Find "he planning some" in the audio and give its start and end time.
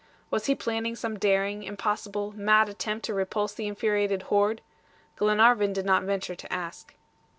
0.47-1.19